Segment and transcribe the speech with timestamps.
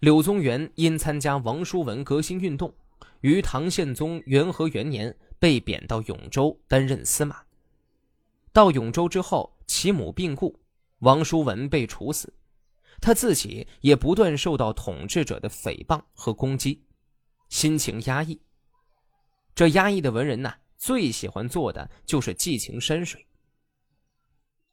[0.00, 2.74] 柳宗元因参加王叔文革新运动，
[3.20, 7.42] 于唐宪宗元和元年被贬到永州担任司马。
[8.50, 10.58] 到永州之后，其母病故，
[11.00, 12.32] 王叔文被处死，
[12.98, 16.82] 他自己也不断受到统治者的诽谤和攻击，
[17.50, 18.40] 心情压抑。
[19.54, 23.26] 这压抑的文人呐，最喜欢做的就是寄情山水。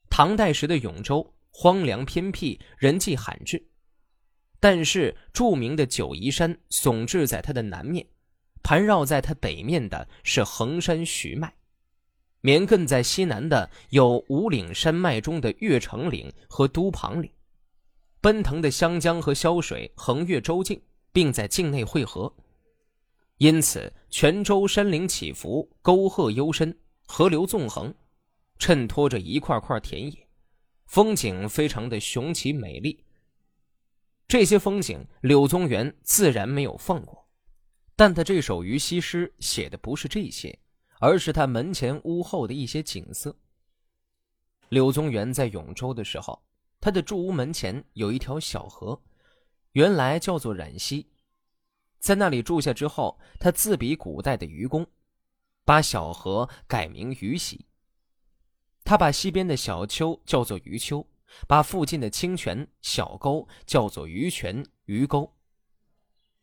[0.09, 3.67] 唐代时的永州荒凉偏僻，人迹罕至，
[4.59, 8.05] 但是著名的九嶷山耸峙在它的南面，
[8.63, 11.53] 盘绕在它北面的是衡山徐脉。
[12.41, 17.29] 绵亘在西南的有五岭山脉中的越城岭和都庞岭，
[18.21, 20.81] 奔腾的湘江和潇水横越州境，
[21.11, 22.33] 并在境内汇合，
[23.37, 27.93] 因此泉州山岭起伏，沟壑幽深，河流纵横，
[28.59, 30.27] 衬托着一块块田野，
[30.85, 33.03] 风景非常的雄奇美丽。
[34.27, 37.27] 这些风景，柳宗元自然没有放过，
[37.95, 40.59] 但他这首渔西诗写的不是这些。
[40.99, 43.37] 而是他门前屋后的一些景色。
[44.69, 46.43] 柳宗元在永州的时候，
[46.79, 48.99] 他的住屋门前有一条小河，
[49.73, 51.07] 原来叫做冉溪。
[51.99, 54.87] 在那里住下之后，他自比古代的愚公，
[55.63, 57.67] 把小河改名鱼溪。
[58.83, 61.05] 他把西边的小丘叫做鱼丘，
[61.47, 65.35] 把附近的清泉小沟叫做鱼泉、鱼沟。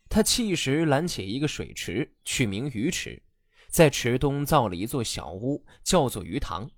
[0.08, 3.22] 他弃石拦起一个水池，取名鱼池。
[3.68, 6.68] 在池东造了一座小屋，叫做鱼塘；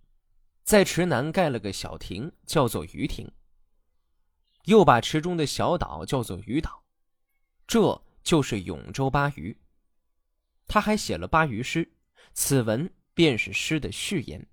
[0.63, 3.31] 在池南盖了个小亭，叫做鱼亭。
[4.65, 6.85] 又把池中的小岛叫做鱼岛，
[7.67, 9.61] 这就是永州八鱼。
[10.67, 11.93] 他还写了八鱼诗，
[12.33, 14.47] 此文便是诗的序言。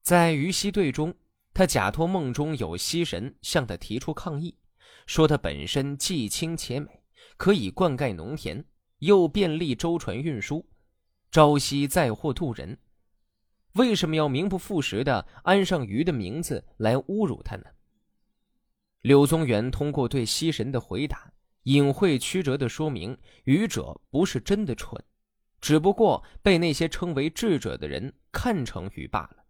[0.00, 1.14] 在鱼溪对中，
[1.54, 4.58] 他假托梦中有西神向他提出抗议，
[5.06, 7.04] 说他本身既清且美，
[7.36, 8.64] 可以灌溉农田，
[8.98, 10.68] 又便利舟船运输。
[11.30, 12.78] 朝夕载货渡人，
[13.74, 17.64] 为什么要名不副实的安上鱼的名字来侮辱他呢？
[19.02, 21.32] 柳宗元通过对西神的回答，
[21.64, 25.00] 隐晦曲折的说明，愚者不是真的蠢，
[25.60, 29.43] 只不过被那些称为智者的人看成愚罢了，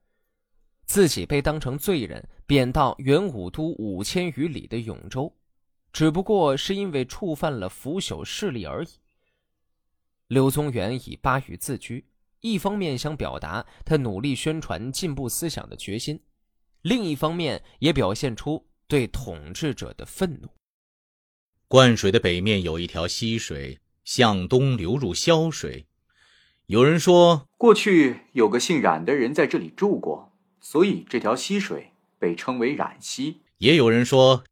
[0.86, 5.34] 自己被当成罪人贬到元武都五千余里的永州，
[5.92, 8.88] 只不过是因为触犯了腐朽势力而已。
[10.28, 12.04] 柳宗元以巴语自居，
[12.40, 16.20] 一方面想表达他努力宣传进步思想的决心，
[16.82, 20.48] 另一方面也表现出对统治者的愤怒。
[21.66, 25.86] 灌水的北面有一条溪水，向东流入潇水。
[26.66, 30.33] 有人说，过去有个姓冉的人在这里住过，
[30.64, 33.42] 所以这条溪水被称为染溪。
[33.58, 34.44] 也有人说，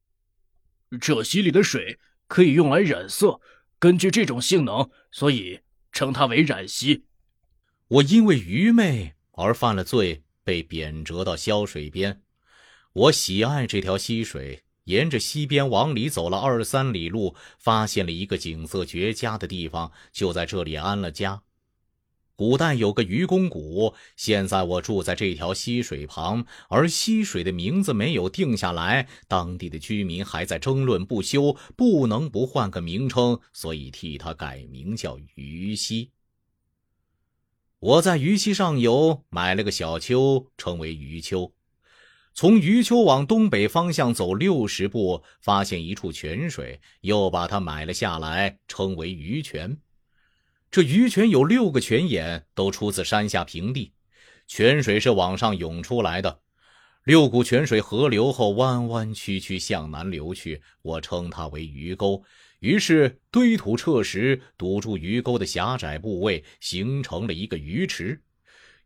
[1.01, 3.41] 这溪里的水可以用来染色。
[3.79, 7.07] 根据这种性能，所以称它为染溪。
[7.89, 12.21] 我因为愚昧而犯了罪，被贬谪到潇水边。
[12.93, 21.43] 我喜爱这条溪水，沿着溪边往里走了二三里路，发现了一个景色绝佳的地方，就在这里安了家。
[22.35, 36.11] 古代有个愚公谷，现在我住在这条溪水旁，而溪水的名字没有定下来，当地的居民还在争论不休，不能不换个名称，所以替它改名叫鱼溪。
[37.79, 41.53] 我在鱼溪上游买了个小丘，称为鱼丘。
[42.35, 49.77] 从鱼丘往东北方向走六十步，发现一处泉水，又把它买了下来，称为鱼泉。
[50.73, 53.93] 这鱼泉有六个泉眼，都出自山下平地，
[54.47, 56.41] 泉水是往上涌出来的。
[57.05, 62.23] 六股泉水合流后，弯弯曲曲向南流去，我称它为鱼沟。
[62.61, 68.23] 于是堆土撤石，堵住鱼沟的狭窄部位，形成了一个鱼池。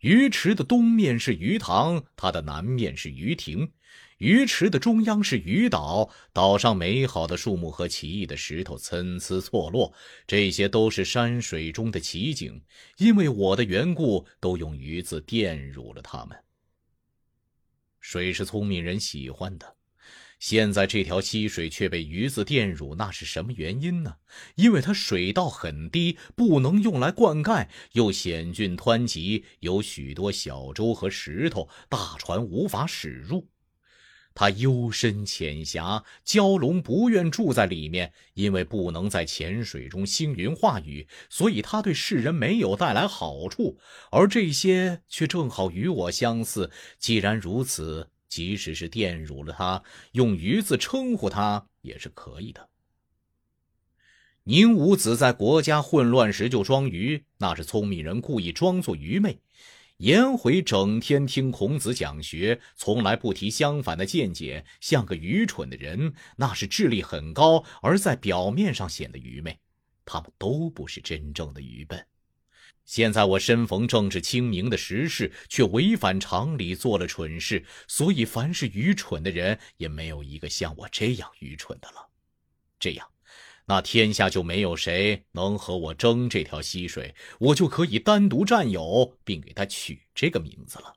[0.01, 3.73] 鱼池的东面是鱼塘，它的南面是鱼亭。
[4.19, 9.93] 鱼池的中央是鱼岛，岛上美好的树木和奇异的石头参差错落，
[10.27, 12.63] 这些都是山水中的奇景。
[12.97, 16.37] 因为我的缘故，都用“鱼”字玷辱了它们。
[18.01, 19.76] 水是聪明人喜欢的，
[20.39, 24.17] 现在这条溪水却被“鱼”子玷辱，那是什么原因呢？
[24.57, 33.49] 因为它水道很低，不能用来灌溉，又险峻湍急，有许多小舟和石头，大船无法驶入。
[34.35, 43.79] 它幽深浅狭，蛟龙不愿住在里面，因为不能在浅水中星云化雨，所以它对世人没有带来好处。
[44.11, 46.71] 而这些却正好与我相似。
[46.99, 49.83] 既然如此，即使是玷辱了他，
[50.13, 52.69] 用“鱼”字称呼他也是可以的。
[54.45, 59.41] 宁武子在国家混乱时就装愚，那是聪明人故意装作愚昧；
[59.97, 69.59] 颜回整天听孔子讲学，从来不提相反的见解，像个愚蠢的人，那是智力很高而在表面上显得愚昧。
[70.05, 72.07] 他们都不是真正的愚笨。
[72.87, 82.09] 现在我身逢政治清明的时势，却违反常理做了蠢事，所以凡是愚蠢的人，也没有一个像我这样愚蠢的了。
[82.79, 83.07] 这样。
[83.69, 90.95] 那天下就没有谁能和我争这条溪水，我就可以单独占有，并给他取这个名字了。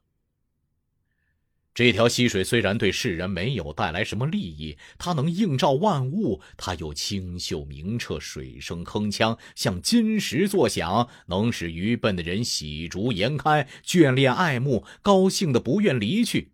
[1.79, 16.51] 这条溪水虽然对世人没有带来什么利益，它能映照万物，它又清秀明澈，水声铿锵，像金石作响，能使愚笨的人喜逐颜开，眷恋爱慕，高兴的不愿离去。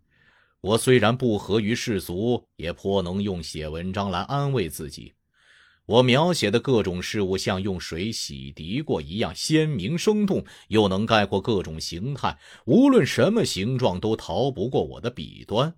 [0.62, 5.15] 我虽然不合于世俗，也颇能用写文章来安慰自己。
[5.88, 15.76] 我描写的各种事物，像用水洗涤过一样鲜明生动，又能概括各种形态，无论什么形状，都逃不过我的笔端。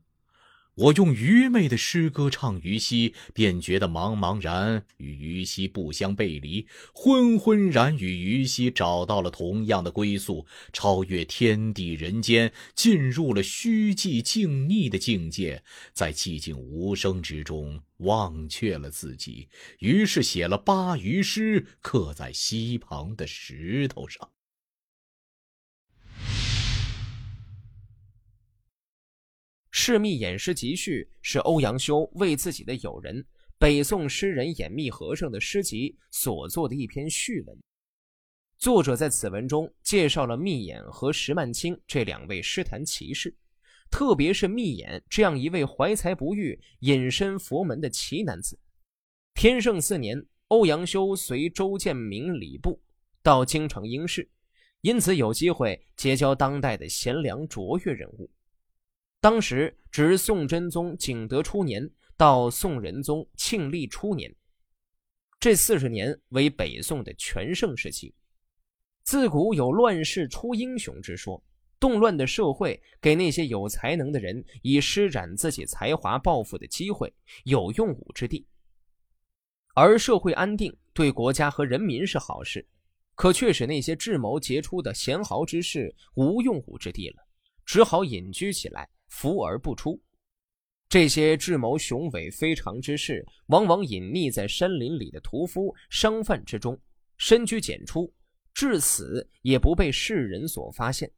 [0.78, 15.64] 我用愚昧的诗歌唱于兮，便觉得茫茫然与于兮不相背离，昏昏然与于兮找到了同样的归宿，超越天地人间，进入了虚寂静谧的境界，
[15.94, 24.22] 在寂静无声之中忘却了自己，于是写了八余诗，刻在溪旁的石头上。
[29.90, 33.26] 《释密演诗集序》是欧阳修为自己的友人
[33.58, 37.58] 北宋诗人演密和尚的诗集所作的一篇序文。
[38.58, 43.34] 作者在此文中介绍了密演和石曼青这两位诗坛奇士，
[43.90, 48.60] 特别是密演这样一位怀才不遇、隐身佛门的奇男子。
[49.36, 52.78] 天圣四年，欧阳修随周建明礼部
[53.24, 54.30] 到京城应试，
[54.82, 58.30] 因此有机会结交当代的贤良卓越人物。
[59.20, 64.34] 当时值宋真宗景德初年到宋仁宗庆历初年，
[65.40, 68.14] 这四十年为北宋的全盛时期。
[69.04, 71.44] 自古有乱世出英雄之说，
[71.80, 77.12] 动乱的社会给那些有才能的人以施展自己才华抱负的机会，
[77.44, 78.46] 有用武之地。
[79.74, 82.68] 而社会安定对国家和人民是好事，
[83.16, 87.28] 可却使那些智谋杰出的贤豪之士无用武之地了，
[87.66, 88.88] 只好隐居起来。
[89.08, 90.02] 伏而不出，
[90.90, 96.80] 这些智谋雄伟非常之士，往往隐匿在山林里的屠夫、商贩之中，
[97.18, 98.14] 深居简出，
[98.54, 101.12] 至死也不被世人所发现。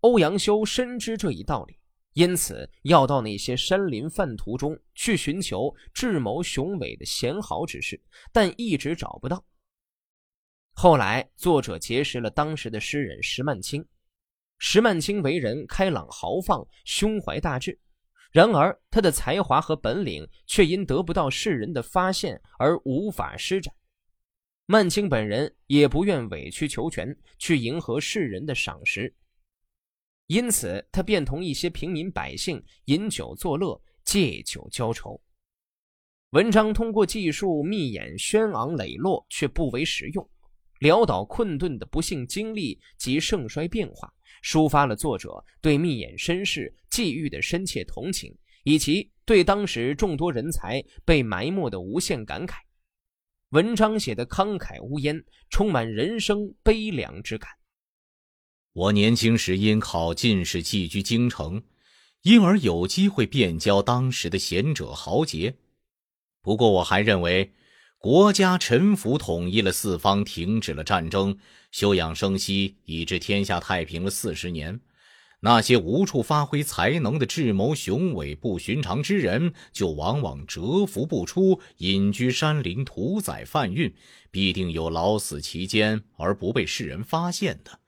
[0.00, 1.78] 欧阳修深知这一道理，
[2.12, 8.00] 因此要到那些山林贩途中去寻求智谋雄伟的贤豪之士，
[8.32, 9.44] 但一直找不到。
[10.72, 13.86] 后来，作者结识了当时的诗人石曼青。
[14.58, 17.78] 石曼青为人开朗豪放，胸怀大志，
[18.32, 23.74] 然而他的才华和本领却因得不到世人的发现而无法施展。
[24.66, 29.14] 曼青本人也不愿委曲求全，去迎合世人的赏识，
[30.26, 35.20] 因此他便同一些平民百姓饮酒作乐，借酒浇愁。
[36.30, 40.28] 文章通过记述密演轩昂磊落，却不为实用，
[40.80, 44.10] 潦倒困顿的不幸经历及盛衰变化。
[44.44, 52.56] 抒发了作者对密眼身世际遇的深切同情，以及对当时众多人才被埋没的无限感慨。
[53.48, 57.50] 文章写得慷慨无烟，充满人生悲凉之感。
[58.74, 61.62] 我年轻时因考进士寄居京城，
[62.22, 65.56] 因而有机会变交当时的贤者豪杰。
[66.42, 67.50] 不过，我还认为。
[68.04, 71.38] 国家臣服，统一了四方，停止了战争，
[71.70, 74.78] 休养生息，以致天下太平了四十年。
[75.40, 83.94] 那些无处发挥才能的智谋雄伟、不寻常之人，就往往蛰伏不出，隐居山林，屠宰贩运，
[84.30, 87.80] 必定有老死其间而不被世人发现的。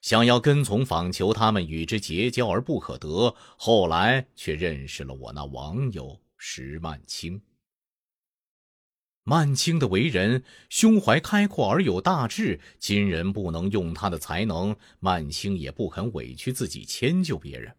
[0.00, 7.42] 想要跟从访求他们，与之结交而不可得，后来却认识了我那网友石曼青。
[9.28, 12.60] 曼青的为人，胸怀开阔而有大志。
[12.78, 17.74] 今人不能用他的才能，曼青也不肯委屈自己迁就别人。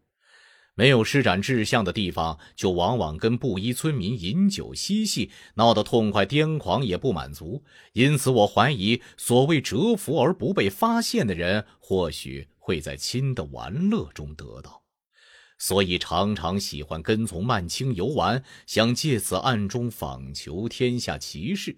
[0.74, 7.64] 没有施展志向的地方，就往往跟布衣村民饮酒嬉戏，闹得痛快癫狂也不满足。
[7.94, 14.82] 因此，我怀疑所谓蛰伏而不被发现的人，或许会在亲的玩乐中得到。
[15.58, 21.76] 所以常常喜欢跟从曼青游玩，想借此暗中访求天下奇事。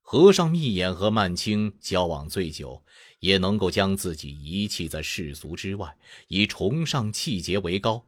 [0.00, 2.82] 和尚密眼和曼青交往最久，
[3.20, 8.06] 也能够将自己遗弃在世俗之外，以崇尚气节为高。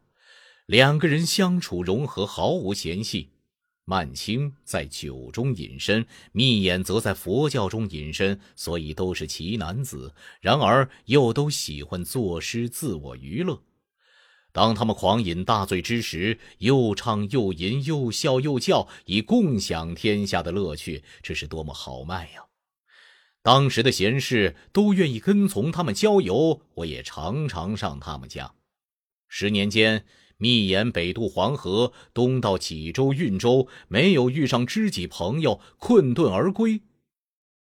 [0.66, 3.30] 两个人相处融合，毫无嫌隙。
[3.84, 10.14] 曼青在酒中隐身，密眼则在佛教中隐身，所以都是奇男子。
[10.40, 13.60] 然而又都喜欢作诗，自我娱乐。
[14.52, 22.44] 当他们狂饮大醉之时，又唱又吟，又笑又叫，以共享天下的乐趣，这是多么豪迈呀！
[23.42, 28.54] 当时的贤士都愿意跟从他们郊游，我也常常上他们家。
[29.28, 30.04] 十年间。
[30.38, 36.80] 密言北渡黄河，东到济州、运州，没有遇上知己朋友，困顿而归。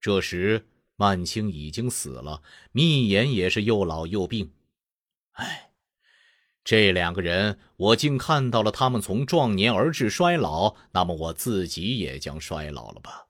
[0.02, 4.54] 这时，曼青已经死了，密言也是又老又病。
[5.34, 5.73] 唉，
[6.63, 13.27] 这两个人，我竟看到了他们从壮年而至衰老，那么我自己也将衰老了吧？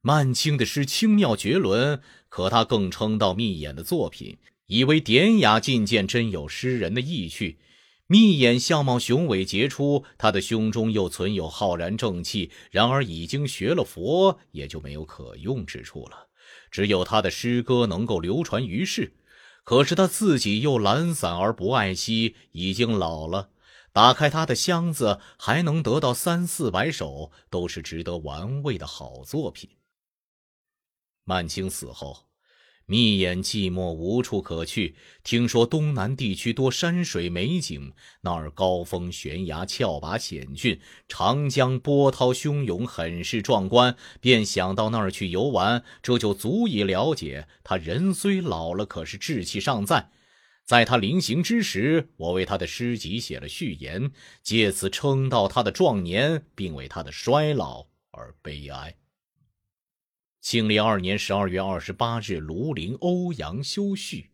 [0.00, 4.38] 曼青的诗清妙绝伦，可他更称道密眼的作品。
[4.66, 7.58] 以为典雅进见，真有诗人的意趣。
[8.06, 12.50] 密眼相貌雄伟杰出，他的胸中又存有浩然正气。
[12.70, 16.28] 然而已经学了佛，也就没有可用之处了。
[16.70, 19.12] 只有他的诗歌能够流传于世。
[19.64, 23.50] 可是他自己又懒散而不爱惜，已经老了。
[23.92, 29.70] 打开他的箱子，还能得到三四百首，都是值得玩味的好作品。
[31.24, 32.26] 曼青死后。
[32.86, 45.82] 密眼寂寞无处可去，听说东南地区多山水美景，那儿高峰悬崖、峭拔险峻，长江波涛汹涌，很是壮观，便想到那儿去游玩。
[46.02, 50.10] 这就足以了解他人虽老了，可是志气尚在。
[50.66, 54.10] 在他临行之时，我为他的诗集写了序言，
[54.42, 58.96] 借此称道他的壮年，并为他的衰老而悲哀。
[60.44, 64.28] 庆历二年十二月二十八日，庐陵欧阳修序。